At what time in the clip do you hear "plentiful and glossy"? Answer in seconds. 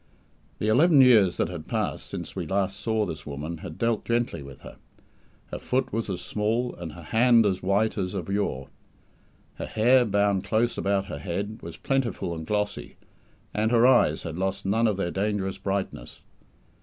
11.77-12.95